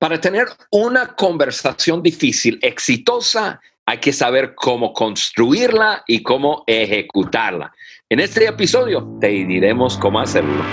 [0.00, 7.70] Para tener una conversación difícil, exitosa, hay que saber cómo construirla y cómo ejecutarla.
[8.08, 10.64] En este episodio te diremos cómo hacerlo.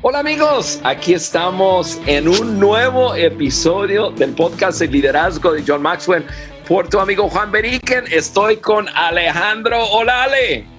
[0.00, 6.24] Hola amigos, aquí estamos en un nuevo episodio del podcast de liderazgo de John Maxwell
[6.66, 8.04] por tu amigo Juan Beriken.
[8.10, 9.78] Estoy con Alejandro.
[9.90, 10.71] Hola Ale.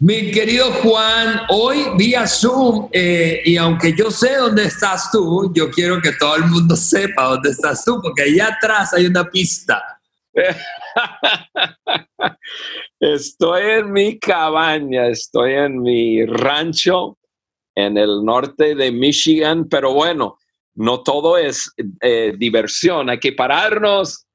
[0.00, 5.72] Mi querido Juan, hoy vía Zoom, eh, y aunque yo sé dónde estás tú, yo
[5.72, 10.00] quiero que todo el mundo sepa dónde estás tú, porque allá atrás hay una pista.
[13.00, 17.18] estoy en mi cabaña, estoy en mi rancho
[17.74, 20.38] en el norte de Michigan, pero bueno,
[20.76, 24.28] no todo es eh, diversión, hay que pararnos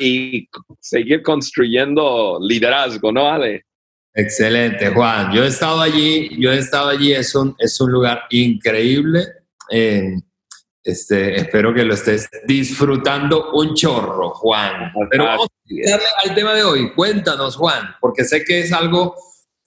[0.00, 0.48] y
[0.80, 3.66] seguir construyendo liderazgo, ¿no, Ale?
[4.14, 5.32] Excelente, Juan.
[5.32, 9.26] Yo he estado allí, yo he estado allí, es un, es un lugar increíble.
[10.84, 14.92] este, espero que lo estés disfrutando un chorro, Juan.
[15.10, 16.92] Pero vamos a darle al tema de hoy.
[16.94, 19.16] Cuéntanos, Juan, porque sé que es algo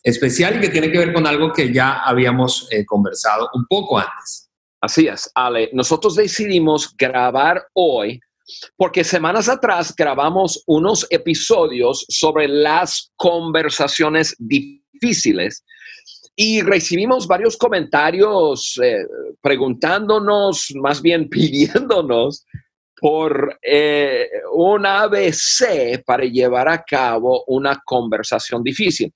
[0.01, 3.97] especial y que tiene que ver con algo que ya habíamos eh, conversado un poco
[3.97, 4.49] antes.
[4.79, 5.69] Así es, Ale.
[5.73, 8.21] Nosotros decidimos grabar hoy
[8.75, 15.63] porque semanas atrás grabamos unos episodios sobre las conversaciones difíciles
[16.39, 19.05] y recibimos varios comentarios eh,
[19.41, 22.45] preguntándonos, más bien pidiéndonos
[22.99, 29.13] por eh, un ABC para llevar a cabo una conversación difícil.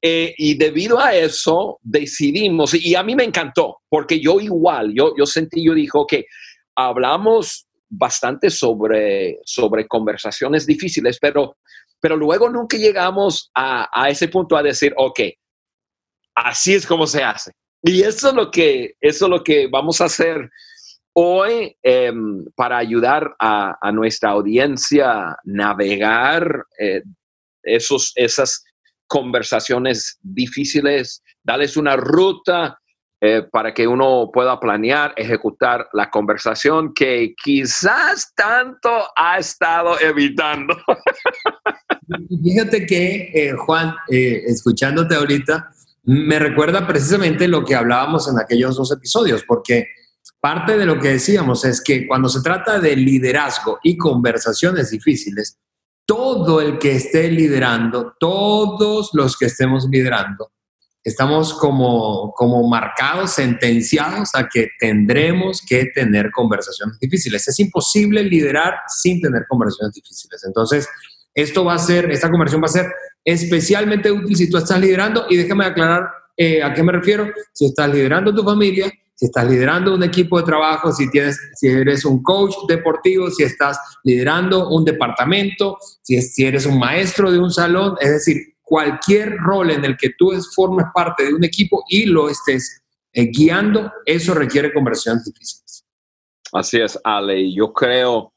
[0.00, 5.14] Eh, y debido a eso decidimos, y a mí me encantó, porque yo igual, yo,
[5.16, 6.26] yo sentí, yo dijo que
[6.74, 11.56] hablamos bastante sobre, sobre conversaciones difíciles, pero,
[12.00, 15.20] pero luego nunca llegamos a, a ese punto a decir, ok,
[16.34, 17.52] así es como se hace.
[17.82, 20.48] Y eso es lo que, eso es lo que vamos a hacer
[21.14, 27.02] hoy em, para ayudar a, a, nuestra audiencia navegar eh,
[27.62, 28.64] esos, esas
[29.06, 32.78] conversaciones difíciles, darles una ruta
[33.24, 40.74] eh, para que uno pueda planear, ejecutar la conversación que quizás tanto ha estado evitando.
[42.42, 45.70] Fíjate que, eh, Juan, eh, escuchándote ahorita,
[46.02, 49.86] me recuerda precisamente lo que hablábamos en aquellos dos episodios, porque
[50.40, 55.60] parte de lo que decíamos es que cuando se trata de liderazgo y conversaciones difíciles,
[56.04, 60.50] todo el que esté liderando, todos los que estemos liderando,
[61.04, 67.46] estamos como, como marcados, sentenciados a que tendremos que tener conversaciones difíciles.
[67.48, 70.44] Es imposible liderar sin tener conversaciones difíciles.
[70.44, 70.88] Entonces,
[71.34, 72.86] esto va a ser, esta conversación va a ser
[73.24, 77.30] especialmente útil si tú estás liderando y déjame aclarar eh, a qué me refiero.
[77.52, 81.68] Si estás liderando tu familia, si estás liderando un equipo de trabajo, si, tienes, si
[81.68, 87.38] eres un coach deportivo, si estás liderando un departamento, si, si eres un maestro de
[87.38, 91.84] un salón, es decir, cualquier rol en el que tú formes parte de un equipo
[91.90, 95.84] y lo estés eh, guiando, eso requiere conversaciones difíciles.
[96.54, 97.52] Así es, Ale.
[97.52, 98.32] Yo creo,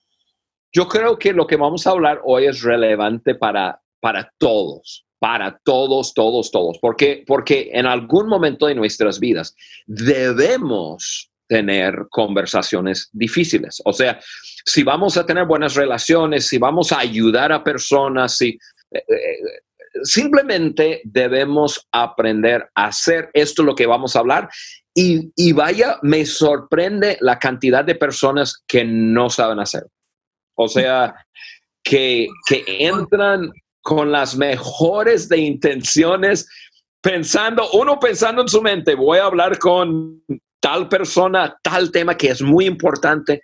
[0.73, 5.57] yo creo que lo que vamos a hablar hoy es relevante para, para todos, para
[5.63, 13.81] todos, todos, todos, porque, porque en algún momento de nuestras vidas debemos tener conversaciones difíciles.
[13.85, 14.19] O sea,
[14.65, 18.49] si vamos a tener buenas relaciones, si vamos a ayudar a personas, si,
[18.91, 19.61] eh, eh,
[20.03, 24.49] simplemente debemos aprender a hacer esto lo que vamos a hablar.
[24.93, 29.83] Y, y, vaya, me sorprende la cantidad de personas que no saben hacer.
[30.55, 31.13] O sea,
[31.83, 33.51] que, que entran
[33.81, 36.47] con las mejores de intenciones,
[37.01, 40.23] pensando, uno pensando en su mente, voy a hablar con
[40.61, 43.41] tal persona, tal tema que es muy importante,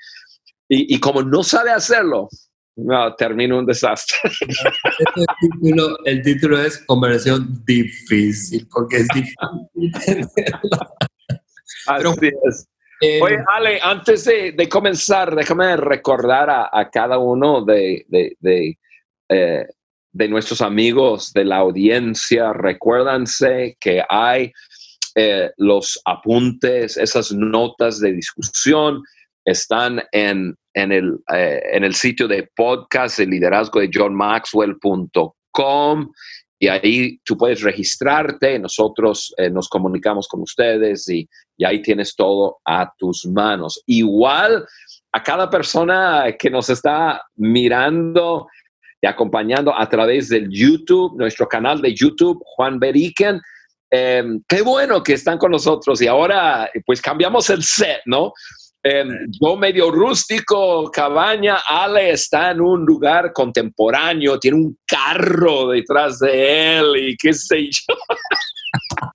[0.70, 2.30] y, y como no sabe hacerlo,
[2.84, 4.18] no, termino un desastre.
[5.16, 10.28] el, título, el título es Conversión Difícil, porque es difícil
[11.88, 12.68] Así es.
[13.04, 18.38] Eh, Oye, Ale, antes de, de, comenzar, déjame recordar a, a cada uno de, de,
[18.40, 18.78] de,
[19.28, 19.66] eh,
[20.12, 22.54] de, nuestros amigos de la audiencia.
[22.54, 24.54] Recuérdense que hay
[25.16, 29.02] eh, los apuntes, esas notas de discusión
[29.44, 36.12] están en, en, el, eh, en el sitio de podcast de liderazgo de johnmaxwell.com
[36.60, 41.28] y ahí tú puedes registrarte, nosotros eh, nos comunicamos con ustedes y,
[41.58, 43.82] y, ahí tienes todo a tus manos.
[43.88, 44.64] Igual
[45.12, 48.48] a cada persona que nos está mirando
[49.02, 53.42] y acompañando a través del YouTube, nuestro canal de YouTube, Juan Beriken,
[53.90, 58.34] em, qué bueno que están con nosotros y ahora pues cambiamos el set, ¿no?
[58.84, 66.18] Em, yo medio rústico, cabaña, Ale está en un lugar contemporáneo, tiene un carro detrás
[66.18, 67.96] de él y qué sé yo.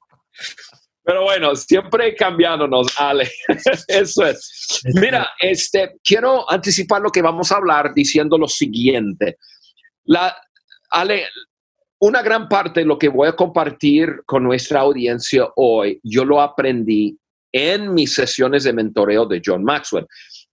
[1.03, 3.29] Pero bueno, siempre cambiándonos, Ale.
[3.89, 4.83] Eso es.
[4.95, 9.39] Mira, este, quiero anticipar lo que vamos a hablar diciendo lo siguiente.
[10.05, 10.37] La,
[10.91, 11.27] Ale,
[12.01, 16.41] una gran parte de lo que voy a compartir con nuestra audiencia hoy, yo lo
[16.41, 17.17] aprendí
[17.57, 20.07] en mis sesiones de mentoreo de John Maxwell.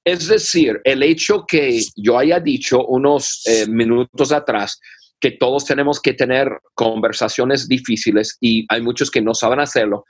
[0.06, 4.80] Es decir, el hecho que yo haya dicho unos eh, minutos atrás
[5.20, 10.06] que todos tenemos que tener conversaciones difíciles y hay muchos que no saben hacerlo,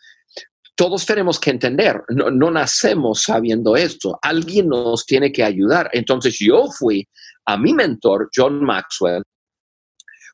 [0.76, 5.90] todos tenemos que entender, no, no, nacemos sabiendo esto, alguien nos tiene que ayudar.
[5.94, 7.08] Entonces yo fui
[7.46, 9.24] a mi mentor, John Maxwell,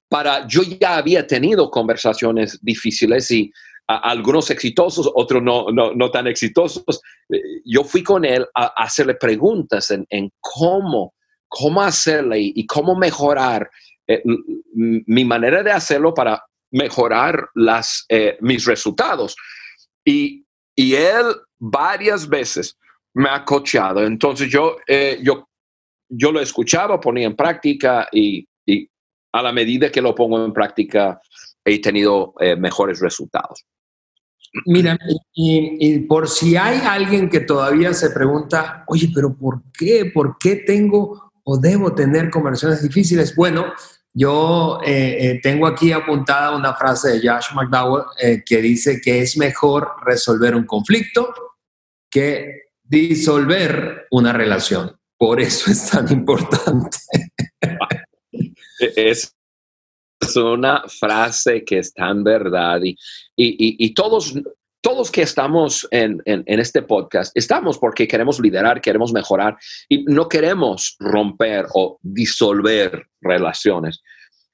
[0.10, 3.52] para, yo ya había tenido conversaciones difíciles y
[3.90, 7.02] algunos exitosos, otros no, no, tan exitosos.
[7.28, 11.16] Eh, yo fui con él a, hacerle preguntas en, cómo,
[11.48, 13.68] cómo hacerle y, cómo mejorar
[14.08, 14.22] eh,
[14.76, 19.36] mi manera de hacerlo para mejorar las, eh, mis resultados.
[20.06, 20.46] Y,
[20.76, 21.26] y, él
[21.58, 22.78] varias veces
[23.16, 24.06] me ha coachado.
[24.06, 24.78] Entonces yo,
[25.24, 25.50] yo,
[26.10, 28.88] yo lo escuchaba, ponía en práctica y, y,
[29.34, 31.20] a la medida que lo pongo en práctica
[31.66, 33.66] he tenido mejores resultados.
[34.66, 34.98] Mira,
[35.34, 40.12] y, por si hay alguien que todavía se pregunta, oye, pero ¿por qué?
[40.14, 43.36] ¿Por qué tengo o debo tener conversaciones difíciles?
[43.36, 43.66] Bueno,
[44.14, 49.22] yo eh, eh, tengo aquí apuntada una frase de Josh McDowell eh, que dice que
[49.22, 51.34] es mejor resolver un conflicto
[52.10, 54.98] que disolver una relación.
[55.18, 56.98] Por eso es tan importante.
[58.96, 59.36] Es
[60.20, 62.96] es una frase que es tan verdad y,
[63.36, 64.34] y, todos,
[64.82, 69.58] todos que estamos en, en, este podcast, estamos porque queremos liderar, queremos mejorar
[69.88, 74.02] y no queremos romper o disolver relaciones.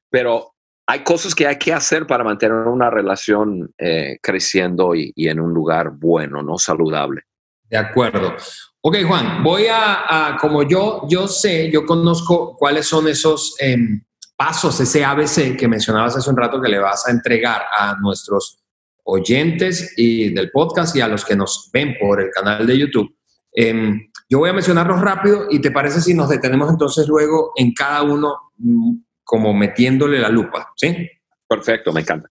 [0.10, 0.54] Pero
[0.88, 5.40] hay cosas que hay que hacer para mantener una relación eh, creciendo y, y, en
[5.40, 7.24] un lugar bueno, no saludable.
[7.64, 8.36] De acuerdo.
[8.82, 13.56] Ok, Juan, voy a, como yo, yo sé, yo conozco cuáles son esos...
[13.60, 14.04] Em,
[14.36, 18.60] pasos, ese ABC que mencionabas hace un rato que le vas a entregar a nuestros
[19.04, 23.16] oyentes y del podcast y a los que nos ven por el canal de YouTube.
[23.52, 27.74] Em, yo voy a mencionarlos rápido y te parece si nos detenemos entonces luego en
[27.74, 31.08] cada uno mm, como metiéndole la lupa, ¿sí?
[31.48, 32.30] Perfecto, me encanta.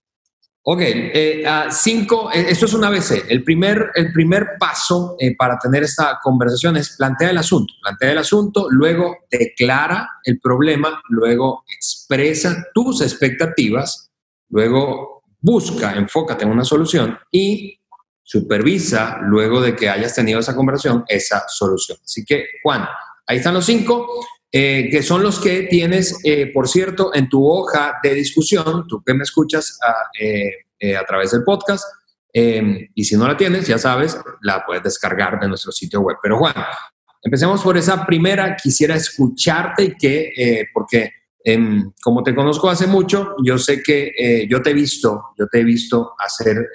[0.67, 3.25] Ok, eh, cinco, eh, esto es un ABC.
[3.29, 7.71] El primer, el primer paso eh, para tener esta conversación es plantea el asunto.
[7.83, 14.09] Plantea el asunto, luego declara el problema, luego expresa tus expectativas,
[14.49, 17.79] luego busca, enfócate en una solución y
[18.23, 21.99] supervisa, luego de que hayas tenido esa conversación, esa solución.
[22.03, 22.87] Así que, Juan,
[23.27, 24.07] ahí están los cinco.
[24.51, 29.03] Eh, que son los que tienes, eh, por cierto, en tu hoja de discusión, tú
[29.05, 31.83] que me escuchas a, eh, a través del podcast,
[32.31, 36.17] em, y si no la tienes, ya sabes, la puedes descargar de nuestro sitio web.
[36.21, 36.53] Pero Juan,
[37.21, 41.11] empecemos por esa primera, quisiera escucharte y que, porque
[41.43, 45.59] em, como te conozco hace mucho, yo sé que yo te he visto, yo te
[45.59, 46.69] he visto hacer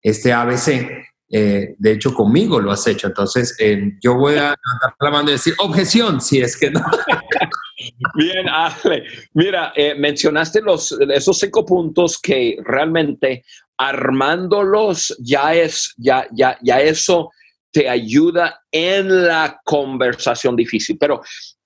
[0.00, 3.08] este ABC eh, de hecho, conmigo lo has hecho.
[3.08, 4.54] Entonces, eh, yo voy a
[5.00, 6.80] levantar la y decir objeción, si es que no.
[8.14, 9.04] Bien, Ale.
[9.34, 13.44] Mira, eh, mencionaste los, esos cinco puntos que realmente
[13.76, 17.30] armándolos ya es, ya, ya, ya eso
[17.72, 20.96] te ayuda en la conversación difícil.
[20.98, 21.20] Pero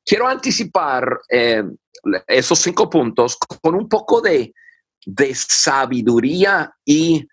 [0.05, 1.07] quiero anticipar
[2.27, 4.53] esos cinco puntos con un poco de,
[5.07, 7.25] de sabiduría y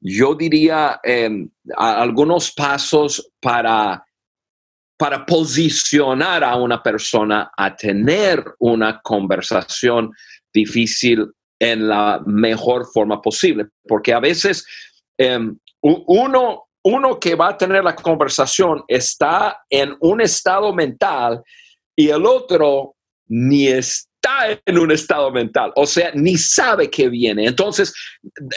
[0.00, 4.04] yo diría em, algunos pasos para,
[4.96, 10.12] para posicionar a una persona a tener una conversación
[10.52, 11.26] difícil
[11.58, 14.66] en la mejor forma posible, porque a veces
[15.18, 21.42] em, uno, uno que va a tener la conversación está en un estado mental
[21.96, 22.96] y el otro
[23.28, 24.05] ni es
[24.64, 27.46] en un estado mental, o sea, ni sabe que viene.
[27.46, 27.94] Entonces,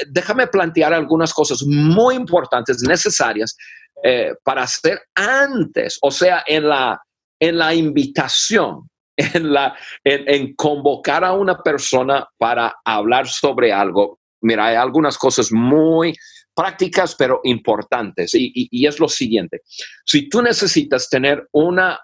[0.09, 3.55] déjame plantear algunas cosas muy importantes, necesarias
[4.03, 6.99] eh, para hacer antes, o sea, en la,
[7.39, 14.19] en la invitación, en, la, en, convocar a una persona para hablar sobre algo.
[14.41, 16.13] Mira, hay algunas cosas muy
[16.55, 19.61] prácticas, pero importantes, y, y es lo siguiente.
[20.05, 21.99] Si tú necesitas tener una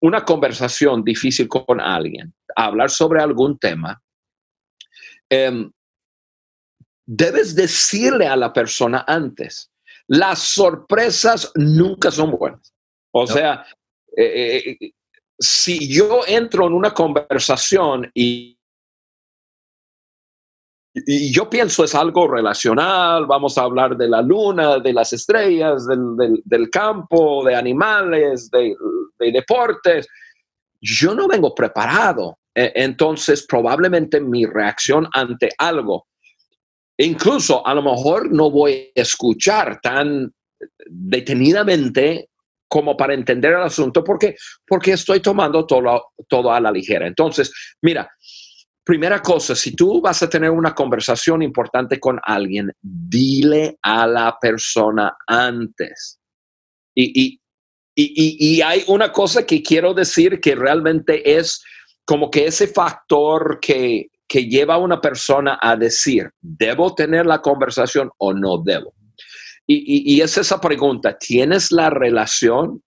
[0.00, 4.00] una conversación difícil con alguien, hablar sobre algún tema,
[5.30, 5.70] em,
[7.06, 9.70] debes decirle a la persona antes.
[10.06, 12.72] Las sorpresas nunca son buenas.
[13.12, 13.64] O sea,
[14.16, 14.92] eh, eh,
[15.38, 18.58] si yo entro en una conversación y,
[20.94, 25.86] y yo pienso es algo relacional, vamos a hablar de la luna, de las estrellas,
[25.86, 28.74] del, campo, de animales, de,
[29.32, 30.08] deportes,
[30.80, 32.38] yo no vengo preparado.
[32.54, 36.06] E, entonces, probablemente mi reacción ante algo,
[36.96, 40.32] incluso a lo mejor no voy a escuchar tan
[40.86, 42.28] detenidamente
[42.68, 47.06] como para entender el asunto, porque, porque estoy tomando todo, todo a la ligera.
[47.06, 48.10] Entonces, mira,
[48.84, 54.36] primera cosa, si tú vas a tener una conversación importante con alguien, dile a la
[54.38, 56.20] persona antes.
[56.94, 57.40] Y, y,
[58.00, 61.64] y, hay una cosa que quiero decir que realmente es
[62.04, 67.42] como que ese factor que, que lleva a una persona a decir, ¿debo tener la
[67.42, 68.94] conversación o no debo?
[69.66, 72.82] Y, es esa pregunta, ¿tienes la relación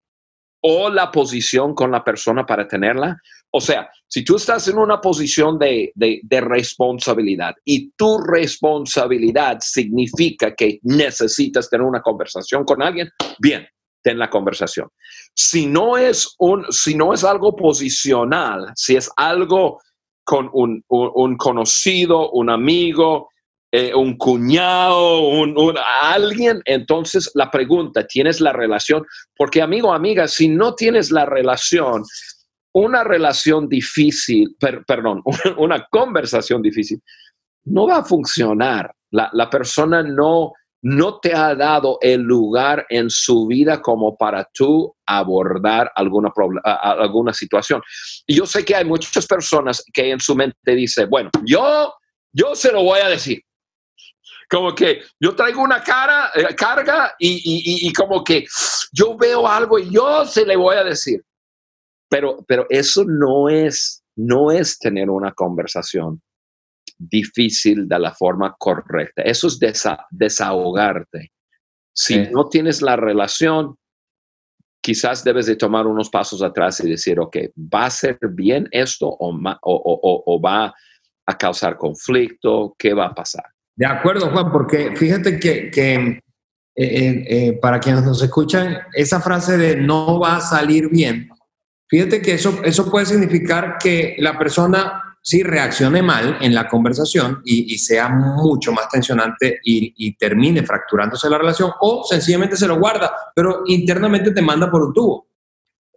[0.61, 3.17] o la posición con la persona para tenerla?
[3.51, 10.55] O sea, si tú estás en una posición de, de, responsabilidad y tu responsabilidad significa
[10.55, 13.67] que necesitas tener una conversación con alguien, bien,
[14.01, 14.89] ten la conversación.
[15.33, 19.79] Si no es, un, si no es algo posicional, si es algo
[20.23, 23.29] con un, un conocido, un amigo,
[23.73, 29.05] eh, un cuñado, un, alguien, entonces la pregunta, ¿tienes la relación?
[29.37, 32.03] Porque amigo, amiga, si no tienes la relación,
[32.73, 35.23] una relación difícil, perdón,
[35.57, 37.01] una conversación difícil,
[37.63, 38.93] no va a funcionar.
[39.09, 44.49] La, la, persona no, no te ha dado el lugar en su vida como para
[44.53, 46.31] tú abordar alguna,
[46.63, 47.81] alguna situación.
[48.25, 51.93] Y yo sé que hay muchas personas que en su mente dicen, bueno, yo,
[52.33, 53.41] yo se lo voy a decir
[54.49, 58.45] como que yo traigo una cara, eh, carga y, como que
[58.91, 61.21] yo veo algo y yo se le voy a decir.
[62.09, 66.21] Pero, pero eso no es, no es tener una conversación
[67.09, 69.21] difícil de la forma correcta.
[69.21, 69.59] Eso es
[70.11, 71.31] desahogarte.
[71.93, 73.75] Si no tienes la relación,
[74.81, 79.07] quizás debes de tomar unos pasos atrás y decir, ok, ¿va a ser bien esto
[79.07, 80.73] o, o va
[81.25, 82.75] a causar conflicto?
[82.77, 83.45] ¿Qué va a pasar?
[83.75, 86.21] De acuerdo, Juan, porque fíjate que, eh,
[86.75, 91.29] eh, eh, para quienes nos escuchan, esa frase de no va a salir bien,
[91.89, 97.41] fíjate que eso, eso puede significar que la persona sí reaccione mal en la conversación
[97.45, 102.79] y, sea mucho más tensionante y, y, termine fracturándose la relación o sencillamente se lo
[102.79, 105.27] guarda, pero internamente te manda por un tubo.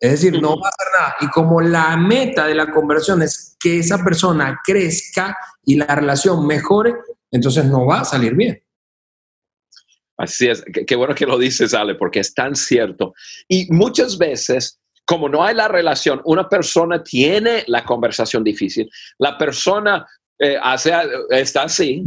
[0.04, 1.16] Es decir, no va a hacer nada.
[1.20, 6.46] Y como la meta de la conversión es que esa persona crezca y la relación
[6.46, 6.94] mejore,
[7.30, 8.62] entonces no va a salir bien.
[10.16, 13.14] Así es, qué bueno que lo dices, Ale, porque es tan cierto.
[13.48, 19.36] Y muchas veces, como no hay la relación, una persona tiene la conversación difícil, la
[19.36, 20.06] persona
[20.38, 20.92] eh, hace,
[21.30, 22.04] está así,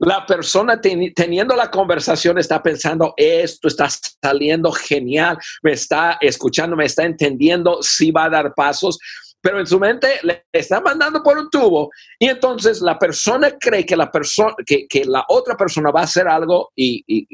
[0.00, 3.88] la persona teniendo la conversación está pensando, esto está
[4.22, 8.98] saliendo genial, me está escuchando, me está entendiendo, sí va a dar pasos,
[9.42, 11.90] pero en su mente le está mandando por un tubo.
[12.18, 16.28] Y entonces la persona cree que la, persona que la otra persona va a hacer
[16.28, 17.26] algo y,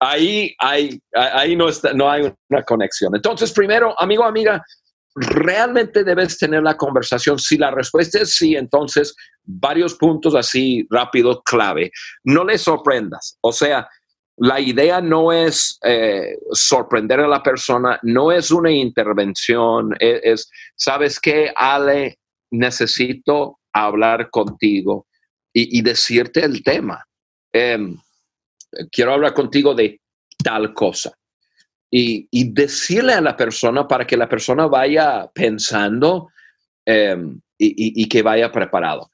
[0.00, 3.14] ahí, hay, ahí no, está, no hay una conexión.
[3.14, 4.62] Entonces, primero, amigo, amiga,
[5.14, 7.38] realmente debes tener la conversación.
[7.38, 9.14] Si la respuesta es sí, entonces
[9.44, 11.90] varios puntos así rápido, clave.
[12.24, 13.36] No le sorprendas.
[13.42, 13.88] O sea,
[14.36, 20.50] la idea no es eh, sorprender a la persona, no es una intervención, e, es,
[20.76, 22.18] ¿sabes qué, Ale?
[22.50, 25.06] Necesito hablar contigo
[25.52, 27.04] y, decirte el tema.
[27.52, 27.96] Em,
[28.90, 30.00] quiero hablar contigo de
[30.42, 31.12] tal cosa.
[31.92, 36.28] Y, decirle a la persona para que la persona vaya pensando
[36.84, 39.10] em, y, que vaya preparado.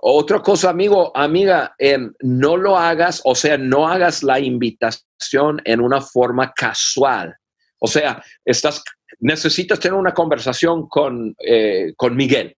[0.00, 1.74] Otra cosa, amigo, amiga,
[2.20, 7.36] no lo hagas, o sea, no hagas la invitación en una forma casual.
[7.80, 8.22] O sea,
[9.20, 12.57] necesitas tener una conversación con, eh, con Miguel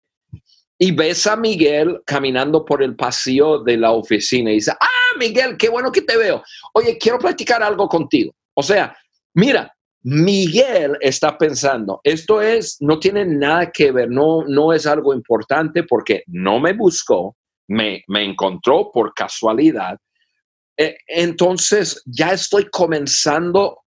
[0.81, 5.57] y ves a Miguel caminando por el pasillo de la oficina y dice, ah, Miguel,
[5.57, 6.41] qué bueno que te veo.
[6.73, 8.33] Oye, quiero platicar algo contigo.
[8.53, 8.95] O sea,
[9.33, 15.13] mira, Miguel está pensando, esto es, no tiene nada que ver, no, no es algo
[15.13, 17.35] importante porque no me buscó,
[17.67, 19.97] me, me encontró por casualidad.
[20.77, 23.79] E, entonces ya estoy comenzando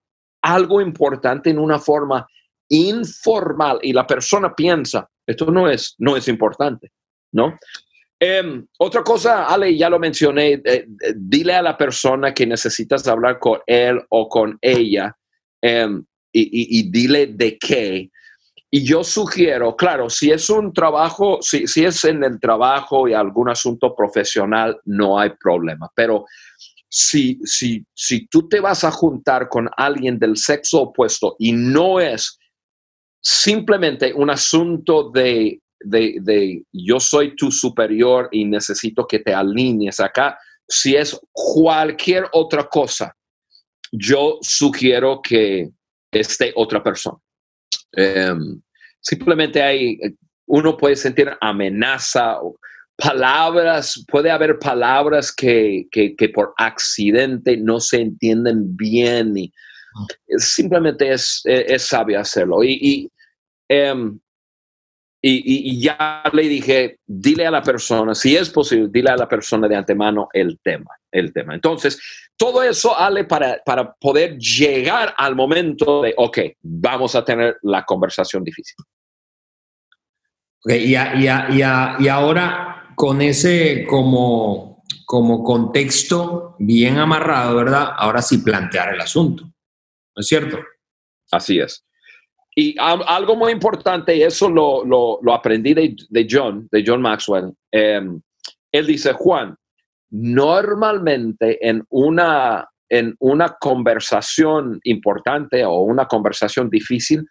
[0.42, 2.28] algo importante en una forma
[2.68, 6.92] informal y la persona piensa, esto no es, no es importante,
[7.32, 7.58] ¿no?
[8.24, 10.86] Em, otra cosa, Ale, ya lo mencioné, eh, eh,
[11.16, 15.18] dile a la persona que necesitas hablar con él o con ella
[15.60, 18.12] em, y, dile de qué.
[18.70, 23.14] Y yo sugiero, claro, si es un trabajo, si, si es en el trabajo y
[23.14, 25.90] algún asunto profesional, no hay problema.
[25.96, 26.26] Pero
[26.88, 32.00] si, si, si tú te vas a juntar con alguien del sexo opuesto y no
[32.00, 32.38] es
[33.22, 40.38] simplemente un asunto de, de, yo soy tu superior y necesito que te alinees acá,
[40.68, 43.16] si es cualquier otra cosa,
[43.92, 45.70] yo sugiero que
[46.12, 47.18] esté otra persona.
[47.94, 48.62] Em,
[49.02, 50.00] simplemente hay,
[50.48, 52.40] uno puede sentir amenaza
[53.02, 55.88] palabras, puede haber palabras que,
[56.34, 59.52] por accidente no se entienden bien y.
[60.38, 62.64] simplemente es, es, sabio hacerlo.
[62.64, 63.10] Y,
[63.70, 64.20] em,
[65.24, 69.28] y, y, ya le dije, dile a la persona, si es posible, dile a la
[69.28, 71.54] persona de antemano el tema, el tema.
[71.54, 72.00] Entonces,
[72.36, 77.86] todo eso, Ale, para, para poder llegar al momento de, ok, vamos a tener la
[77.86, 78.78] conversación difícil.
[80.64, 87.94] Ok, y, y, y, ahora con ese como, como contexto bien amarrado, ¿verdad?
[87.96, 89.52] Ahora sí plantear el asunto,
[90.16, 90.60] ¿no es cierto?
[91.32, 91.86] Así es.
[92.56, 97.54] Y algo muy importante, y eso lo, lo, aprendí de, de, John, de John Maxwell.
[97.72, 98.22] Em,
[98.74, 99.56] él dice, Juan,
[100.10, 107.26] normalmente en una, en una conversación importante o una conversación difícil,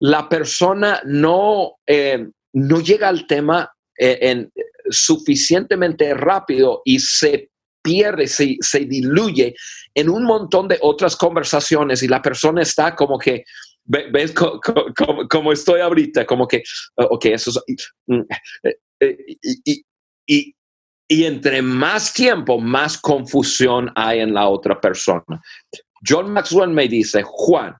[0.00, 4.52] la persona no, em, no llega al tema eh, en,
[4.90, 7.51] suficientemente rápido y se
[7.82, 9.54] pierde, se, se diluye
[9.94, 13.44] en un montón de otras conversaciones y la persona está como que
[13.84, 14.32] ¿Ves
[15.28, 16.24] como estoy ahorita?
[16.24, 16.62] Como que,
[16.96, 17.92] ok, eso es...
[18.06, 18.20] Mm,
[18.62, 19.16] eh, eh,
[19.64, 19.84] y,
[20.26, 20.54] y,
[21.08, 25.42] y, entre más tiempo, más confusión hay en la otra persona.
[26.06, 27.76] John Maxwell me dice, Juan,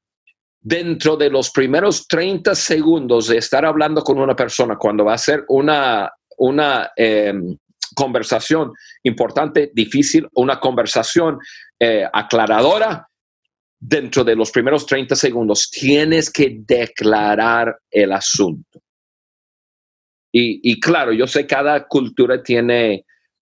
[0.61, 5.19] dentro de los primeros 30 segundos de estar hablando con una persona, cuando va a
[5.19, 7.57] ser una, una em,
[7.95, 11.39] conversación importante, difícil, una conversación
[11.79, 13.07] eh, aclaradora,
[13.85, 18.81] dentro de los primeros 30 segundos tienes que declarar el asunto.
[20.35, 23.05] Y, claro, yo sé cada cultura tiene,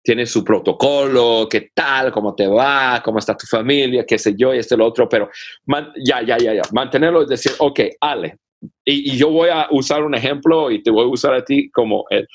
[0.01, 4.55] tiene su protocolo, qué tal, cómo te va, cómo está tu familia, qué sé yo,
[4.55, 5.29] y este lo otro, pero
[6.03, 8.39] ya, ya, ya, ya, mantenerlo es decir, ok, Ale,
[8.85, 12.05] y, yo voy a usar un ejemplo y te voy a usar a ti como,
[12.09, 12.27] el,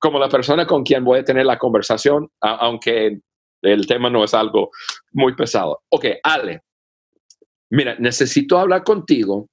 [0.00, 3.20] como la persona con quien voy a tener la conversación, aunque
[3.62, 4.70] el tema no es algo
[5.12, 5.82] muy pesado.
[5.90, 6.62] Ok, Ale,
[7.70, 9.48] mira, necesito hablar contigo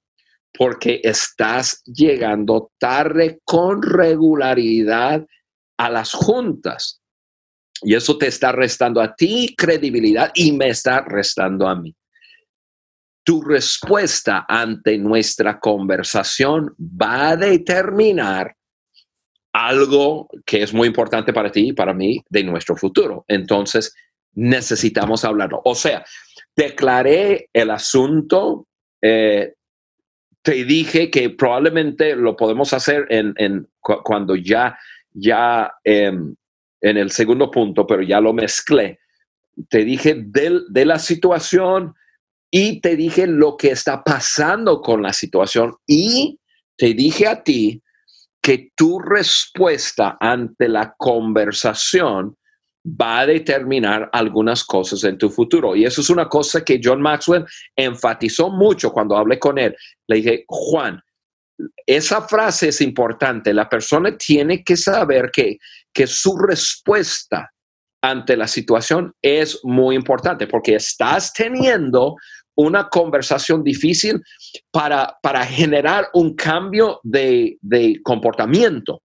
[0.58, 5.26] porque estás llegando tarde con regularidad
[5.78, 7.02] a las juntas.
[7.84, 11.94] Y eso te está restando a ti credibilidad y me está restando a mí.
[13.24, 18.57] Tu respuesta ante nuestra conversación va a determinar
[19.58, 23.26] algo que es muy importante para ti y para mí de nuestro futuro.
[23.28, 23.96] Entonces,
[24.34, 25.62] necesitamos hablarlo.
[25.66, 26.06] O sea,
[26.56, 28.68] declaré el asunto,
[29.02, 29.54] eh,
[30.44, 34.78] te dije que probablemente lo podemos hacer en, cuando ya,
[35.12, 36.36] ya em,
[36.82, 39.00] en el segundo punto, pero ya lo mezclé.
[39.70, 41.96] Te dije de la situación
[42.52, 46.40] y te dije lo que está pasando con la situación y
[46.78, 47.82] te dije a ti
[48.48, 52.38] que tu respuesta ante la conversación
[52.86, 55.76] va a determinar algunas cosas en tu futuro.
[55.76, 59.76] Y eso es una cosa que John Maxwell enfatizó mucho cuando hablé con él.
[60.08, 61.02] Le dije, Juan,
[61.86, 63.54] esa frase es importante.
[63.54, 65.58] La persona tiene que saber que,
[65.92, 67.52] que su respuesta
[68.02, 72.16] ante la situación es muy importante porque estás teniendo
[72.58, 74.22] una conversación difícil
[74.72, 79.02] para, para generar un cambio de, de comportamiento.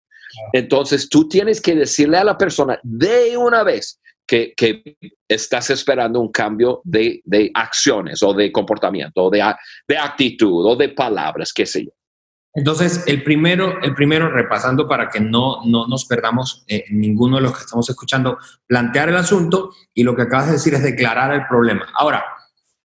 [0.52, 4.96] Entonces tú tienes que decirle a la persona de una vez que,
[5.28, 7.22] estás esperando un cambio de,
[7.54, 9.42] acciones o de comportamiento o de,
[9.88, 11.90] de, actitud o de palabras, qué sé yo.
[12.54, 17.42] Entonces, el primero, el primero repasando para que no, no nos perdamos eh, ninguno de
[17.42, 18.36] los que estamos escuchando,
[18.66, 21.88] plantear el asunto y lo que acabas de decir es declarar el problema.
[21.94, 22.22] Ahora,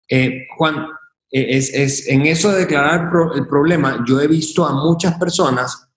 [0.08, 0.86] eh, Juan,
[1.30, 5.88] eh, es, en eso de declarar el problema, yo he visto a muchas personas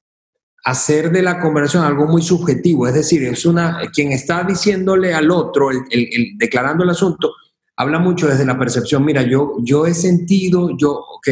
[0.64, 5.32] hacer de la conversación algo muy subjetivo, es decir, es una, quien está diciéndole al
[5.32, 7.34] otro, el, declarando el asunto,
[7.78, 11.28] habla mucho desde la percepción, mira, yo, yo he sentido, yo, ok,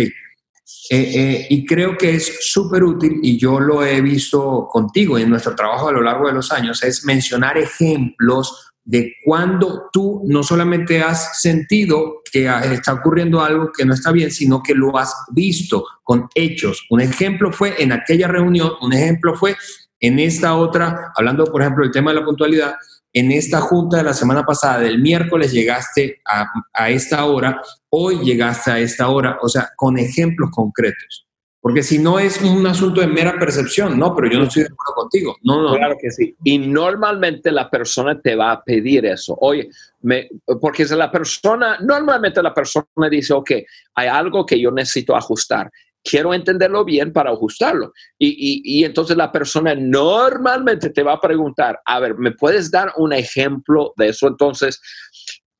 [0.91, 5.55] eh, y creo que es súper útil, y yo lo he visto contigo en nuestro
[5.55, 11.01] trabajo a lo largo de los años, es mencionar ejemplos de cuando tú no solamente
[11.01, 15.85] has sentido que está ocurriendo algo que no está bien, sino que lo has visto
[16.03, 16.85] con hechos.
[16.89, 19.55] Un ejemplo fue en aquella reunión, un ejemplo fue
[20.01, 22.75] en esta otra, hablando por ejemplo del tema de la puntualidad,
[23.13, 28.19] en esta junta de la semana pasada, del miércoles llegaste a, a esta hora, hoy
[28.25, 31.24] llegaste a esta hora, o sea, con ejemplos concretos.
[31.65, 34.69] Porque si no es un asunto de mera percepción, no, pero yo no estoy de
[34.71, 35.35] acuerdo contigo.
[35.41, 35.73] No, no.
[35.73, 36.35] Claro que sí.
[36.43, 39.35] Y normalmente la persona te va a pedir eso.
[39.41, 39.71] Oye,
[40.03, 40.29] me,
[40.61, 43.51] porque si la persona, normalmente la persona dice, ok,
[43.95, 45.71] hay algo que yo necesito ajustar.
[46.03, 47.93] Quiero entenderlo bien para ajustarlo.
[48.19, 52.69] Y, y, y entonces la persona normalmente te va a preguntar, a ver, ¿me puedes
[52.69, 54.27] dar un ejemplo de eso?
[54.27, 54.79] Entonces,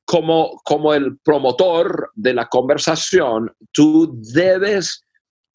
[0.04, 5.02] como, como el promotor de la conversación, tú debes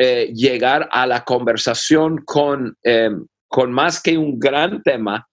[0.04, 5.28] eh, llegar a la conversación con, em, con más que un gran tema,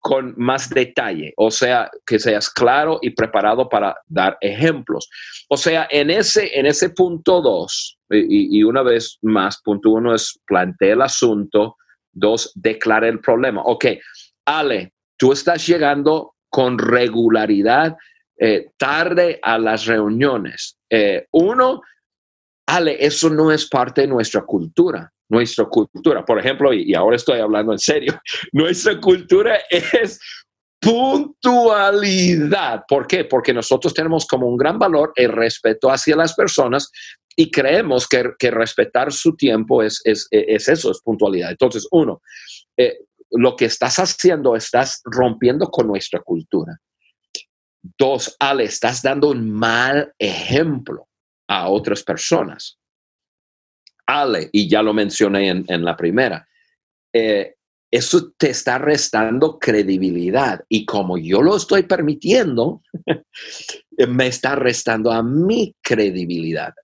[0.00, 5.08] con más detalle, o sea, que seas claro y preparado para dar ejemplos.
[5.48, 10.38] O sea, en ese, en ese punto dos, y, una vez más, punto uno es
[10.46, 11.78] plantea el asunto,
[12.12, 13.62] dos, declara el problema.
[13.64, 13.86] Ok,
[14.44, 17.96] Ale, tú estás llegando con regularidad
[18.38, 20.76] eh, tarde a las reuniones.
[20.90, 21.80] Eh, uno,
[22.66, 25.10] Ale, eso no es parte de nuestra cultura.
[25.28, 28.20] Nuestra cultura, por ejemplo, y, ahora estoy hablando en serio,
[28.52, 30.20] nuestra cultura es
[30.80, 32.84] puntualidad.
[32.86, 33.24] ¿Por qué?
[33.24, 36.90] Porque nosotros tenemos como un gran valor el respeto hacia las personas
[37.36, 41.50] y creemos que, respetar su tiempo es, es, eso, es puntualidad.
[41.50, 42.20] Entonces, uno,
[42.76, 42.98] eh,
[43.30, 46.78] lo que estás haciendo, estás rompiendo con nuestra cultura.
[47.98, 51.08] Dos, Ale, estás dando un mal ejemplo
[51.54, 52.78] a otras personas.
[54.06, 56.46] Ale, y ya lo mencioné en, la primera,
[57.12, 57.54] eh,
[57.90, 62.82] eso te está restando credibilidad y como yo lo estoy permitiendo,
[64.08, 66.74] me está restando a mi credibilidad.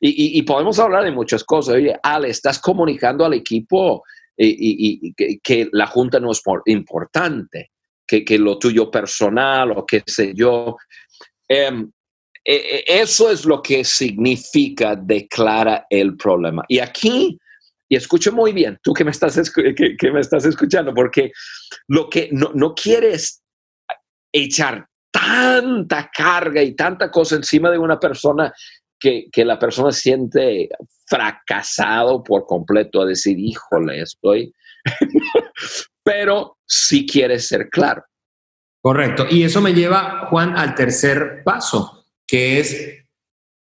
[0.00, 1.74] y, podemos hablar de muchas cosas.
[1.74, 4.02] Oye, Ale, estás comunicando al equipo
[4.36, 7.70] y, que, la junta no es importante,
[8.06, 10.76] que, que, lo tuyo personal o qué sé yo.
[11.48, 11.90] Em,
[12.46, 16.64] eso es lo que significa declara el problema.
[16.68, 17.38] Y aquí,
[17.88, 21.32] y escucha muy bien, tú que me estás, que, me estás escuchando, porque
[21.88, 23.42] lo que no, no quieres
[24.32, 28.52] echar tanta carga y tanta cosa encima de una persona
[28.98, 30.68] que, que, la persona siente
[31.06, 34.52] fracasado por completo a decir, híjole, estoy...
[36.04, 38.04] Pero si quieres ser claro.
[38.80, 39.26] Correcto.
[39.28, 41.95] Y eso me lleva, Juan, al tercer paso
[42.26, 43.06] que es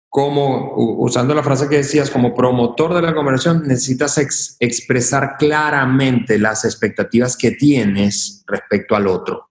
[0.10, 6.64] como, usando la frase que decías, como promotor de la conversión, necesitas expresar claramente las
[6.64, 9.50] expectativas que tienes respecto al otro.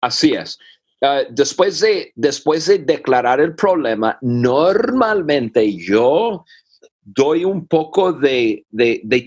[0.00, 0.58] Así es.
[1.00, 6.44] Ah, después, de, después de declarar el problema, normalmente yo
[7.00, 8.64] doy un poco de,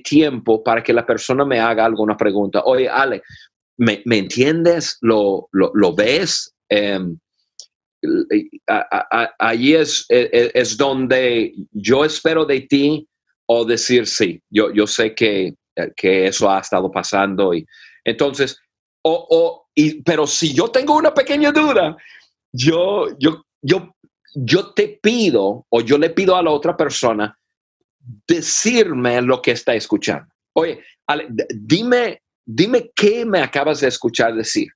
[0.04, 2.64] tiempo para que la persona me haga alguna pregunta.
[2.66, 3.22] Oye, Ale,
[3.78, 4.98] ¿me, entiendes?
[5.02, 6.54] ¿Lo, lo, ves?
[8.08, 8.50] Em,
[9.40, 13.08] allí es, e, e, es, donde yo espero de ti
[13.48, 15.56] o decir sí, yo, yo sé que,
[15.96, 17.66] que eso ha estado pasando y
[18.04, 18.60] entonces,
[19.04, 21.98] o, o, y, pero si yo tengo una pequeña duda,
[22.54, 23.94] yo, yo, yo,
[24.34, 27.38] yo te pido o yo le pido a la otra persona
[28.28, 30.28] decirme lo que está escuchando.
[30.54, 30.84] Oye,
[31.54, 34.70] dime, dime qué me acabas de escuchar decir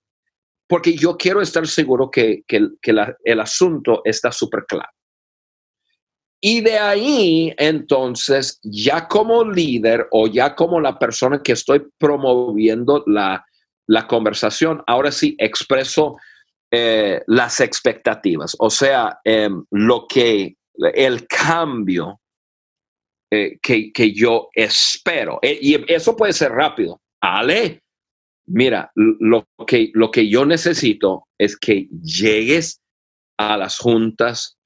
[0.71, 4.89] porque yo quiero estar seguro que, el asunto está súper claro.
[6.39, 13.03] Y de ahí, entonces, ya como líder o ya como la persona que estoy promoviendo
[13.05, 13.45] la,
[14.07, 16.15] conversación, ahora sí expreso
[16.71, 20.55] eh, las expectativas, o sea, em, lo que,
[20.93, 22.21] el cambio
[23.29, 25.37] eh, que, que, yo espero.
[25.41, 27.01] Eh, y eso puede ser rápido.
[27.19, 27.80] Ale,
[28.51, 32.81] mira, lo que, lo que yo necesito es que llegues
[33.37, 34.57] a las juntas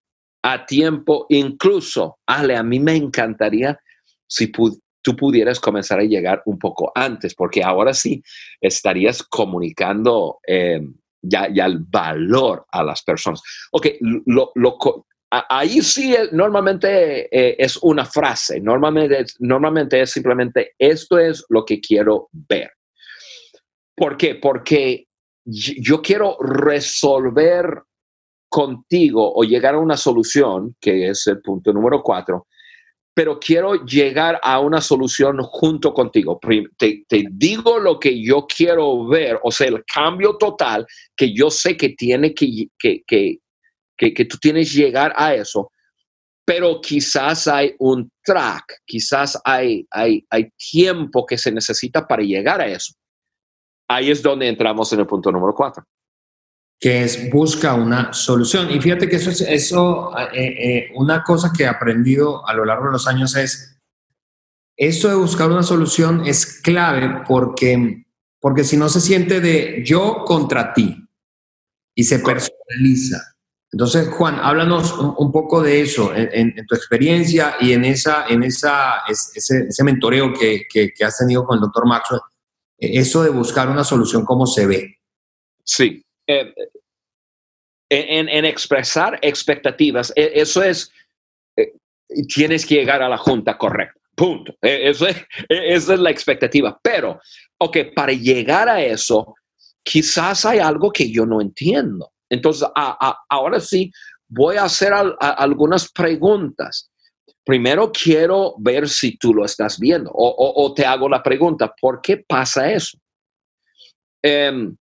[0.43, 3.79] a tiempo, incluso, Ale, a mí me encantaría
[4.27, 8.21] si tú pudieras comenzar a llegar un poco antes, porque ahora sí
[8.61, 10.81] estarías comunicando eh,
[11.21, 13.41] ya, ya, el valor a las personas.
[13.71, 13.87] Ok,
[14.25, 14.51] lo,
[15.29, 21.79] ahí sí normalmente eh, es una frase, normalmente, normalmente es simplemente esto es lo que
[21.79, 22.71] quiero ver.
[23.95, 24.35] ¿Por qué?
[24.35, 25.07] Porque
[25.45, 27.83] yo quiero resolver
[28.49, 32.47] contigo o llegar a una solución, que es el punto número cuatro,
[33.13, 36.39] pero quiero llegar a una solución junto contigo.
[36.77, 41.77] Te, digo lo que yo quiero ver, o sea, el cambio total que yo sé
[41.77, 43.39] que tiene que, que, que,
[43.97, 45.71] que, tú tienes que llegar a eso,
[46.43, 52.59] pero quizás hay un track, quizás hay, hay, hay tiempo que se necesita para llegar
[52.59, 52.93] a eso.
[53.87, 55.85] Ahí es donde entramos en el punto número cuatro
[56.79, 58.69] que es busca una solución.
[58.71, 62.65] Y fíjate que eso es eso, eh, eh, una cosa que he aprendido a lo
[62.65, 63.79] largo de los años es,
[64.77, 68.05] esto de buscar una solución es clave porque,
[68.39, 71.07] porque si no se siente de yo contra ti
[71.95, 73.35] y se personaliza.
[73.71, 79.01] Entonces, Juan, háblanos un, poco de eso, en, tu experiencia y en, esa, en esa,
[79.07, 82.21] ese, ese mentoreo que, que, que has tenido con el doctor Maxwell,
[82.77, 84.99] eso de buscar una solución, ¿cómo se ve?
[85.63, 86.53] Sí, eh,
[87.89, 90.91] en, expresar expectativas, e, eso es,
[91.57, 91.73] eh,
[92.33, 93.99] tienes que llegar a la junta correcta.
[94.15, 94.55] Punto.
[94.61, 95.17] E, eso es,
[95.49, 96.79] e, esa es la expectativa.
[96.81, 97.19] Pero,
[97.57, 99.35] ok, para llegar a eso,
[99.83, 102.11] quizás hay algo que yo no entiendo.
[102.29, 102.67] Entonces,
[103.29, 103.91] ahora sí,
[104.27, 106.89] voy a hacer algunas preguntas.
[107.45, 112.17] Primero quiero ver si tú lo estás viendo o, te hago la pregunta, ¿por qué
[112.17, 112.97] pasa eso?
[114.23, 114.75] Em,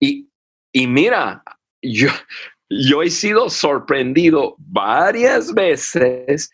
[0.00, 0.26] y,
[0.72, 1.42] y mira,
[1.82, 2.08] yo,
[2.70, 6.50] yo he sido sorprendido varias veces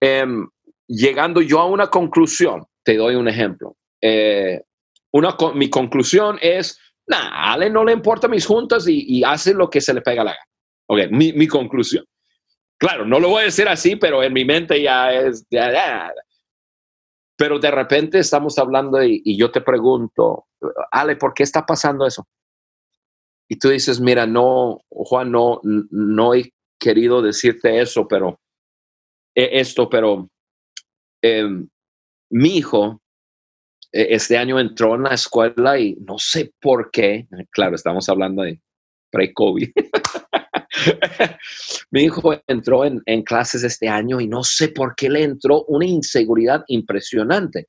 [0.00, 0.46] em,
[0.88, 2.64] llegando yo a una conclusión.
[2.84, 3.76] Te doy un ejemplo.
[4.02, 4.60] Eh,
[5.12, 9.70] una, mi conclusión es, nah, a Ale no le importa mis juntas y, hace lo
[9.70, 10.46] que se le pega la gana.
[10.88, 12.04] Ok, mi, mi, conclusión.
[12.82, 15.46] Claro, no lo voy a decir así, pero en mi mente ya es...
[17.36, 20.46] Pero de repente estamos hablando y, yo te pregunto,
[20.90, 22.26] Ale, ¿por qué está pasando eso?
[23.48, 28.40] y tú dices, mira, no, Juan, no, no he querido decirte eso, pero
[29.32, 30.28] e, esto, pero
[31.22, 31.68] em,
[32.30, 33.00] mi hijo
[33.92, 38.42] e, este año entró en la escuela y no sé por qué, claro, estamos hablando
[38.42, 38.60] de
[39.10, 39.70] pre-COVID.
[41.92, 45.86] mi hijo entró en, clases este año y no sé por qué le entró una
[45.86, 47.66] inseguridad impresionante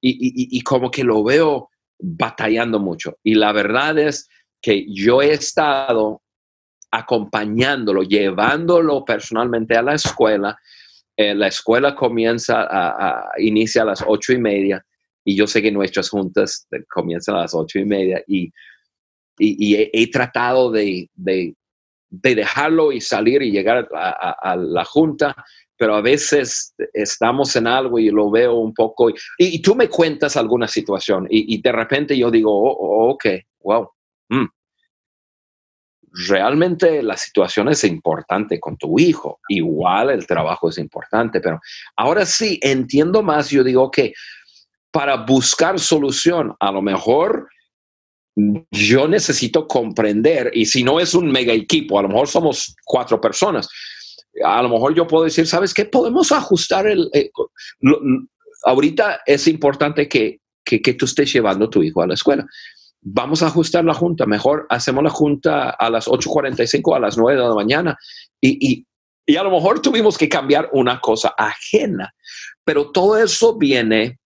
[0.00, 3.16] y como que lo veo batallando mucho.
[3.22, 4.28] Y la verdad es,
[4.62, 6.22] que yo he estado
[6.92, 10.56] acompañándolo, llevándolo personalmente a la escuela.
[11.16, 14.84] Eh, la escuela comienza a, inicia a las ocho y media
[15.24, 18.52] y yo sé que nuestras juntas comienzan a las ocho y media y,
[19.38, 21.08] y, he, tratado de,
[22.12, 25.34] dejarlo y salir y llegar a, la junta,
[25.76, 30.36] pero a veces estamos en algo y lo veo un poco y, tú me cuentas
[30.36, 33.26] alguna situación y, de repente yo digo, oh, oh ok,
[33.60, 33.88] wow,
[34.32, 34.46] Mm.
[36.28, 41.60] Realmente la situación es importante con tu hijo, igual el trabajo es importante, pero
[41.96, 44.12] ahora sí entiendo más, yo digo que
[44.90, 47.48] para buscar solución, a lo mejor
[48.70, 53.20] yo necesito comprender, y si no es un mega equipo, a lo mejor somos cuatro
[53.20, 53.68] personas,
[54.44, 55.84] a lo mejor yo puedo decir, ¿sabes qué?
[55.84, 57.10] Podemos ajustar el...
[57.12, 57.30] Eh,
[58.64, 62.46] ahorita es importante que, que, que, tú estés llevando a tu hijo a la escuela
[63.02, 67.40] vamos a ajustar la junta, mejor hacemos la junta a las 8.45, a las 9
[67.40, 67.98] de la mañana
[68.40, 68.86] y,
[69.36, 72.12] a lo mejor tuvimos que cambiar una cosa ajena,
[72.64, 74.18] pero todo eso viene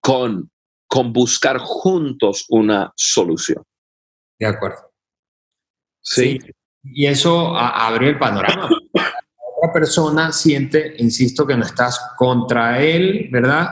[0.00, 0.50] con,
[0.86, 3.62] con buscar juntos una solución.
[4.38, 4.92] De acuerdo.
[6.00, 6.38] Sí.
[6.82, 8.68] Y eso abre el panorama.
[8.92, 13.70] otra persona siente, insisto, que no estás contra él, ¿verdad?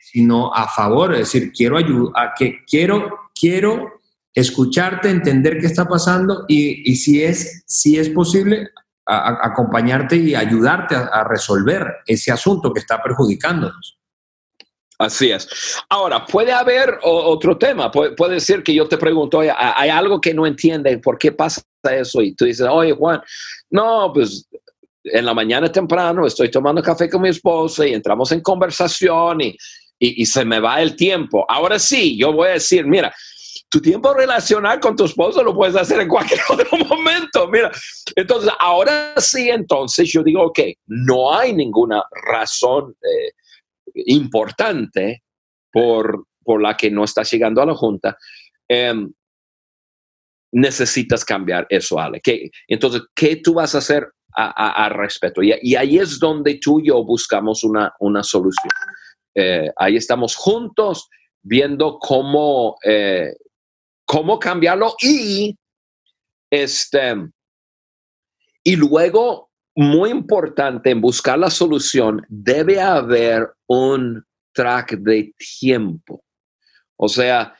[0.00, 4.00] Sino a favor, es decir, quiero ayudar, que quiero quiero
[4.32, 8.68] escucharte, entender qué está pasando y, si, es, si es posible,
[9.04, 13.98] acompañarte y ayudarte a, resolver ese asunto que está perjudicándonos.
[15.02, 15.48] Así es.
[15.88, 17.90] Ahora, puede haber otro tema.
[17.90, 21.62] Puede, ser que yo te pregunto, oye, hay algo que no entiende, ¿por qué pasa
[21.90, 22.22] eso?
[22.22, 23.20] Y tú dices, oye, Juan,
[23.70, 24.48] no, pues
[25.04, 29.56] en la mañana temprano estoy tomando café con mi esposa y entramos en conversación y,
[29.98, 31.44] y, y se me va el tiempo.
[31.48, 33.12] Ahora sí, yo voy a decir, mira,
[33.68, 37.48] tu tiempo relacional con tu esposo lo puedes hacer en cualquier otro momento.
[37.48, 37.72] Mira,
[38.14, 43.32] entonces ahora sí, entonces yo digo, ok, no hay ninguna razón eh,
[43.94, 45.22] importante
[45.70, 48.16] por, por la que no estás llegando a la junta.
[48.68, 49.12] Em,
[50.52, 52.20] necesitas cambiar eso, Ale.
[52.20, 55.42] ¿Qué, entonces, ¿qué tú vas a hacer al respecto?
[55.42, 58.70] Y, y, ahí es donde tú y yo buscamos una, una solución.
[59.34, 61.08] Eh, ahí estamos juntos
[61.42, 63.34] viendo cómo eh,
[64.04, 65.56] cómo cambiarlo y
[66.50, 67.14] este,
[68.62, 76.22] Y luego, muy importante, en buscar la solución, debe haber un track de tiempo.
[76.96, 77.54] O sea,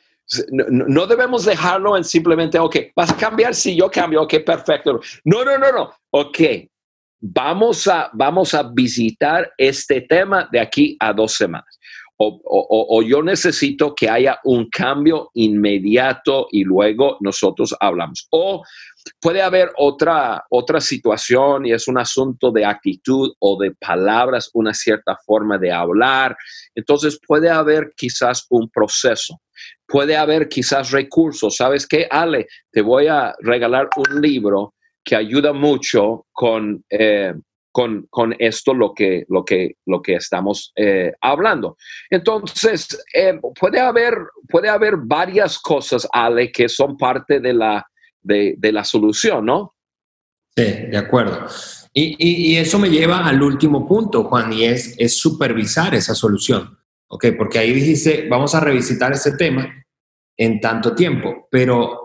[0.51, 4.99] no, debemos dejarlo en simplemente, ok, vas a cambiar si yo cambio, ok, perfecto.
[5.25, 5.93] No, no, no, no.
[6.11, 6.39] Ok,
[7.19, 11.79] vamos a, vamos a visitar este tema de aquí a dos semanas.
[12.17, 18.27] O, o, yo necesito que haya un cambio inmediato y luego nosotros hablamos.
[18.29, 18.63] O
[19.19, 24.73] puede haber otra, otra situación y es un asunto de actitud o de palabras, una
[24.73, 26.37] cierta forma de hablar.
[26.75, 29.41] Entonces puede haber quizás un proceso,
[29.87, 31.55] puede haber quizás recursos.
[31.55, 32.47] ¿Sabes qué, Ale?
[32.71, 36.83] Te voy a regalar un libro que ayuda mucho con...
[36.89, 37.33] Eh,
[37.75, 41.75] con, con, esto lo que, lo que, lo que estamos eh, hablando.
[42.07, 44.13] Entonces, eh, puede, haber,
[44.47, 47.83] puede haber varias cosas, Ale, que son parte de la,
[48.23, 49.75] de, la solución, ¿no?
[50.55, 51.47] Sí, de acuerdo.
[51.93, 56.77] Y, eso me lleva al último punto, Juan, y es, es supervisar esa solución.
[57.07, 57.27] ¿Ok?
[57.37, 59.67] Porque ahí dijiste, vamos a revisitar ese tema
[60.35, 62.03] en tanto tiempo, pero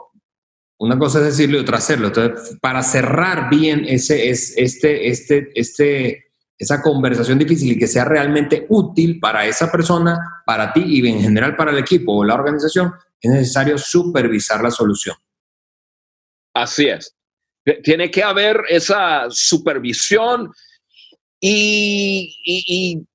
[0.79, 2.09] una cosa es decirlo y otra hacerlo.
[2.09, 6.27] Entonces, para cerrar bien ese, es, este, este, este,
[6.57, 11.21] esa conversación difícil y que sea realmente útil para esa persona, para ti y en
[11.21, 15.17] general para el equipo o la organización, es necesario supervisar la solución.
[16.63, 17.15] Así es.
[17.85, 20.51] Tiene que haber esa supervisión
[21.41, 23.07] y,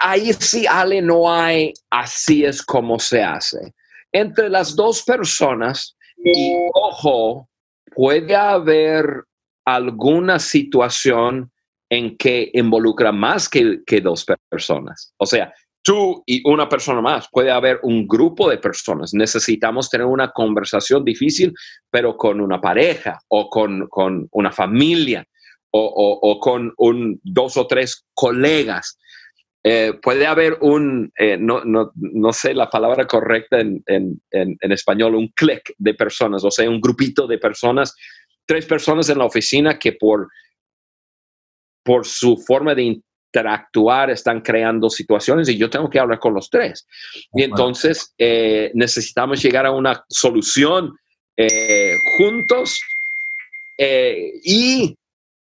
[0.00, 3.74] ahí sí, Ale, no hay, así es como se hace.
[4.12, 7.50] Entre las dos personas, y ojo,
[7.94, 9.24] puede haber
[9.66, 11.52] alguna situación
[11.90, 15.12] en que involucra más que, que dos personas.
[15.18, 15.52] O sea,
[15.84, 19.12] tú y una persona más, puede haber un grupo de personas.
[19.12, 21.52] Necesitamos tener una conversación difícil,
[21.90, 23.86] pero con una pareja o con,
[24.32, 25.24] una familia
[25.70, 28.98] o, con un, dos o tres colegas.
[29.62, 35.74] Eh, puede haber un, eh, no, sé la palabra correcta en, en español, un click
[35.76, 37.94] de personas, o sea, un grupito de personas,
[38.46, 40.28] tres personas en la oficina que por,
[41.82, 43.02] por su forma de
[43.34, 46.86] interactuar, están creando situaciones y yo tengo que hablar con los tres.
[47.32, 50.96] Y entonces eh, necesitamos llegar a una solución
[51.36, 52.80] eh, juntos
[53.76, 54.96] eh, y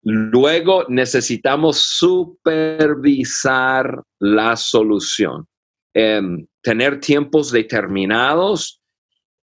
[0.03, 5.46] luego necesitamos supervisar la solución.
[5.94, 8.81] Em, tener tiempos determinados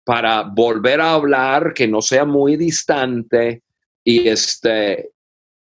[0.05, 3.61] para volver a hablar, que no sea muy distante
[4.03, 5.11] y este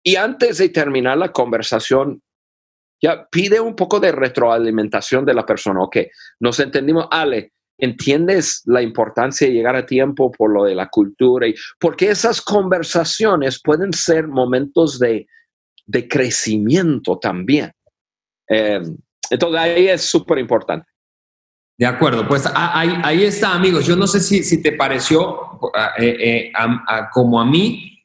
[0.04, 2.22] y antes de terminar la conversación,
[3.00, 5.82] ya pide un poco de retroalimentación de la persona.
[5.82, 5.98] Ok,
[6.40, 11.46] nos entendimos, Ale, entiendes la importancia de llegar a tiempo por lo de la cultura
[11.46, 15.26] y porque esas conversaciones pueden ser momentos de,
[16.08, 17.72] crecimiento también.
[18.46, 18.96] Em,
[19.30, 20.86] entonces ahí es súper importante.
[21.78, 23.86] De acuerdo, pues ahí, ahí, está, amigos.
[23.86, 25.60] Yo no sé si, si te pareció
[25.98, 26.52] eh, eh,
[27.12, 28.04] como a mí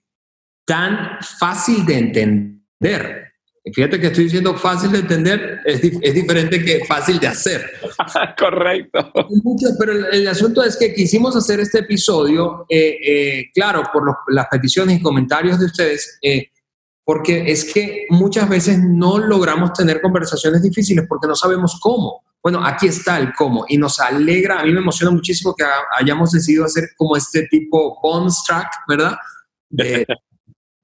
[0.66, 3.23] tan fácil de entender
[3.72, 7.64] Fíjate que estoy diciendo fácil de entender, es, es diferente que fácil de hacer.
[8.38, 9.14] Correcto.
[9.80, 15.00] pero el, asunto es que quisimos hacer este episodio, eh, eh, claro, por las peticiones
[15.00, 16.50] y comentarios de ustedes, eh,
[17.06, 22.22] porque es que muchas veces no logramos tener conversaciones difíciles porque no sabemos cómo.
[22.42, 25.64] Bueno, aquí está el cómo y nos alegra, a mí me emociona muchísimo que
[25.98, 29.16] hayamos decidido hacer como este tipo bonus track, ¿verdad?
[29.70, 30.06] De,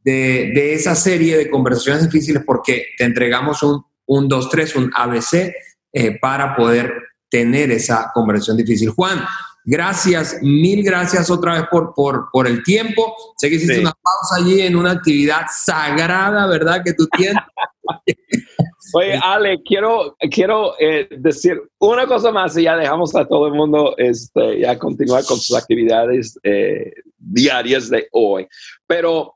[0.04, 5.54] de, esa serie de conversaciones difíciles porque te entregamos un, un 2, 3, un ABC
[5.94, 6.94] eh, para poder
[7.30, 8.90] tener esa conversación difícil.
[8.90, 9.24] Juan,
[9.64, 13.16] gracias, mil gracias otra vez por, por, por el tiempo.
[13.38, 16.82] Sé que hiciste una pausa allí en una actividad sagrada, ¿verdad?
[16.84, 17.44] Que tú tienes.
[18.94, 23.54] Oye, Ale, quiero, quiero eh, decir una cosa más y ya dejamos a todo el
[23.54, 28.48] mundo este, ya continuar con sus actividades eh, diarias de hoy.
[28.88, 29.36] Pero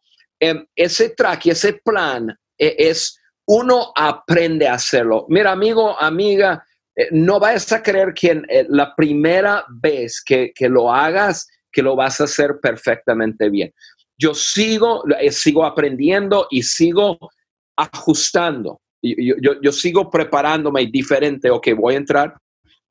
[0.76, 5.26] Ese track y ese plan e, es, uno aprende a hacerlo.
[5.30, 6.64] Mira, amigo, amiga,
[6.96, 11.96] eh, no vayas a creer que eh, la primera vez que, lo hagas, que lo
[11.96, 13.74] vas a hacer perfectamente bien.
[14.18, 17.18] Yo sigo, eh, sigo aprendiendo y sigo
[17.76, 18.82] ajustando.
[19.02, 21.50] Yo, sigo preparándome diferente.
[21.50, 22.38] Ok, voy a entrar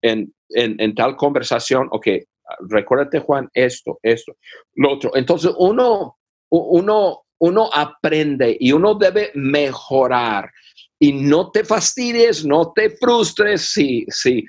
[0.02, 1.88] en, en tal conversación.
[1.90, 2.08] Ok,
[2.68, 4.36] recuérdate, Juan, esto, esto,
[4.74, 5.12] lo otro.
[5.14, 6.18] Entonces, uno,
[6.50, 10.50] uno uno aprende y uno debe mejorar.
[10.98, 14.44] Y no te fastidies, no te frustres si, si,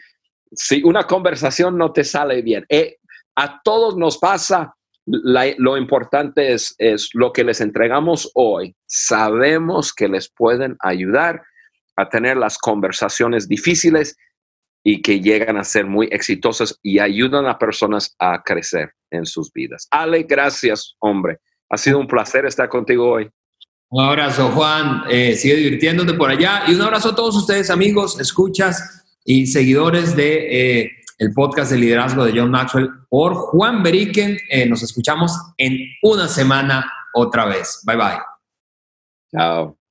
[0.52, 2.64] si una conversación no te sale bien.
[2.70, 2.98] Eh,
[3.36, 4.76] a todos nos pasa
[5.06, 8.76] lo importante es, es lo que les entregamos hoy.
[8.86, 11.42] Sabemos que les pueden ayudar
[11.98, 14.16] a tener las conversaciones difíciles
[14.82, 19.52] y que llegan a ser muy exitosas y ayudan a personas a crecer en sus
[19.52, 19.88] vidas.
[19.92, 21.40] Ale, gracias, hombre.
[21.70, 23.30] Ha sido un placer estar contigo hoy.
[23.90, 25.04] Un abrazo, Juan.
[25.10, 26.64] Eh, sigue divirtiéndote por allá.
[26.68, 31.78] Y un abrazo a todos ustedes, amigos, escuchas y seguidores de eh, el podcast de
[31.78, 34.38] liderazgo de John Maxwell por Juan Beriken.
[34.50, 37.82] Eh, nos escuchamos en una semana otra vez.
[37.86, 38.20] Bye bye.
[39.32, 39.83] Chao.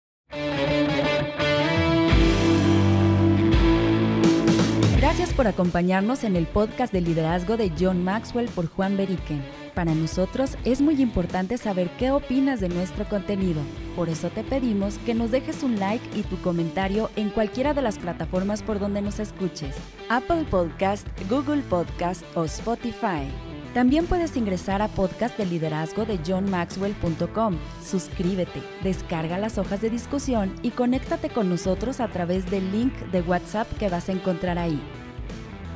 [5.32, 9.42] Gracias por acompañarnos en el podcast de liderazgo de John Maxwell por Juan Beriken.
[9.74, 13.62] Para nosotros es muy importante saber qué opinas de nuestro contenido.
[13.96, 17.80] Por eso te pedimos que nos dejes un like y tu comentario en cualquiera de
[17.80, 19.74] las plataformas por donde nos escuches.
[20.10, 23.26] Apple Podcast, Google Podcast o Spotify.
[23.72, 27.56] También puedes ingresar a podcast de liderazgo de johnmaxwell.com.
[27.82, 33.22] Suscríbete, descarga las hojas de discusión y conéctate con nosotros a través del link de
[33.22, 34.78] WhatsApp que vas a encontrar ahí.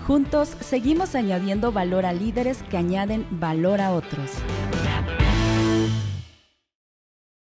[0.07, 4.31] Juntos seguimos añadiendo valor a líderes que añaden valor a otros.